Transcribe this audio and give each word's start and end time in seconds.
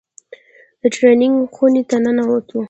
د 0.81 0.83
ټرېننگ 0.95 1.35
خونې 1.55 1.83
ته 1.89 1.97
ننوتو. 2.03 2.59